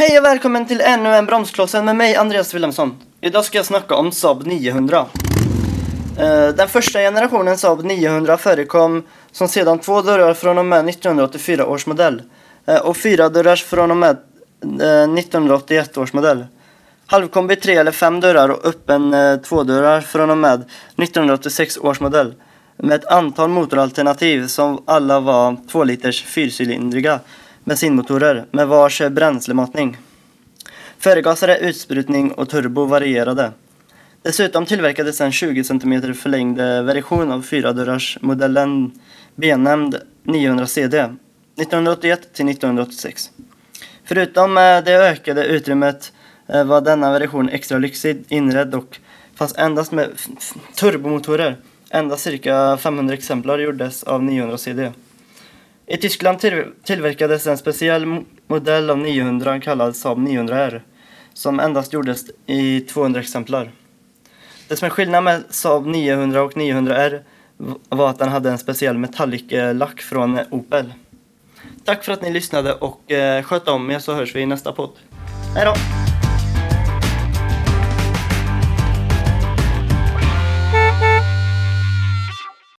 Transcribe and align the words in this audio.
Hej 0.00 0.18
och 0.18 0.24
välkommen 0.24 0.66
till 0.66 0.80
ännu 0.80 1.08
en 1.08 1.26
Bromsklossen 1.26 1.84
med 1.84 1.96
mig 1.96 2.16
Andreas 2.16 2.54
Wilhelmsson. 2.54 2.98
Idag 3.20 3.44
ska 3.44 3.58
jag 3.58 3.66
snacka 3.66 3.94
om 3.94 4.12
Saab 4.12 4.46
900. 4.46 5.06
Eh, 6.18 6.48
den 6.48 6.68
första 6.68 6.98
generationen 6.98 7.58
Saab 7.58 7.84
900 7.84 8.36
förekom 8.36 9.02
som 9.32 9.48
sedan 9.48 9.78
två 9.78 10.02
dörrar 10.02 10.34
från 10.34 10.58
och 10.58 10.64
med 10.64 10.88
1984 10.88 11.66
års 11.66 11.86
modell 11.86 12.22
eh, 12.66 12.76
och 12.76 12.96
fyra 12.96 13.28
dörrars 13.28 13.64
från 13.64 13.90
och 13.90 13.96
med 13.96 14.16
eh, 14.80 15.14
1981 15.18 15.98
års 15.98 16.12
modell. 16.12 16.46
Halvkombi 17.06 17.56
tre 17.56 17.76
eller 17.76 17.92
fem 17.92 18.20
dörrar 18.20 18.48
och 18.48 18.66
öppen 18.66 19.10
två 19.10 19.48
tvådörrar 19.48 20.00
från 20.00 20.30
och 20.30 20.38
med 20.38 20.64
1986 20.96 21.78
års 21.78 22.00
modell 22.00 22.34
med 22.76 22.94
ett 22.94 23.06
antal 23.06 23.48
motoralternativ 23.48 24.46
som 24.46 24.82
alla 24.86 25.20
var 25.20 25.56
2 25.68 25.84
liters 25.84 26.24
fyrcylindriga 26.24 27.20
bensinmotorer 27.70 28.46
med 28.50 28.68
vars 28.68 29.02
bränslematning. 29.10 29.96
Förgasare, 30.98 31.58
utsprutning 31.58 32.32
och 32.32 32.48
turbo 32.48 32.84
varierade. 32.84 33.52
Dessutom 34.22 34.66
tillverkades 34.66 35.20
en 35.20 35.32
20 35.32 35.64
cm 35.64 36.14
förlängd 36.14 36.60
eh, 36.60 36.82
version 36.82 37.32
av 37.32 37.42
fyradörrarsmodellen 37.42 38.92
benämnd 39.34 39.96
900 40.22 40.66
CD 40.66 40.98
1981 40.98 42.20
till 42.34 42.48
1986. 42.48 43.30
Förutom 44.04 44.58
eh, 44.58 44.84
det 44.84 44.94
ökade 44.94 45.44
utrymmet 45.44 46.12
eh, 46.46 46.64
var 46.64 46.80
denna 46.80 47.18
version 47.18 47.48
extra 47.48 47.78
lyxigt 47.78 48.32
inredd 48.32 48.74
och 48.74 48.98
fanns 49.34 49.54
endast 49.58 49.92
med 49.92 50.08
turbomotorer. 50.74 51.56
Endast 51.90 52.22
cirka 52.22 52.76
500 52.76 53.14
exemplar 53.14 53.58
gjordes 53.58 54.02
av 54.02 54.22
900 54.22 54.58
CD. 54.58 54.92
I 55.90 55.96
Tyskland 55.96 56.38
till- 56.38 56.64
tillverkades 56.84 57.46
en 57.46 57.58
speciell 57.58 58.24
modell 58.46 58.90
av 58.90 58.98
900 58.98 59.60
kallad 59.60 59.96
Saab 59.96 60.18
900R 60.18 60.80
som 61.34 61.60
endast 61.60 61.92
gjordes 61.92 62.24
i 62.46 62.80
200 62.80 63.20
exemplar. 63.20 63.70
Det 64.68 64.76
som 64.76 64.86
är 64.86 64.90
skillnad 64.90 65.24
med 65.24 65.42
Saab 65.50 65.86
900 65.86 66.42
och 66.42 66.52
900R 66.52 67.20
var 67.88 68.10
att 68.10 68.18
den 68.18 68.28
hade 68.28 68.50
en 68.50 68.58
speciell 68.58 68.98
metallic-lack 68.98 70.00
från 70.00 70.38
Opel. 70.50 70.92
Tack 71.84 72.04
för 72.04 72.12
att 72.12 72.22
ni 72.22 72.30
lyssnade 72.32 72.72
och 72.72 73.12
eh, 73.12 73.42
sköt 73.42 73.68
om 73.68 73.90
er 73.90 73.98
så 73.98 74.14
hörs 74.14 74.34
vi 74.36 74.40
i 74.40 74.46
nästa 74.46 74.72
podd. 74.72 74.90
Hej 75.54 75.64
då! 75.64 75.74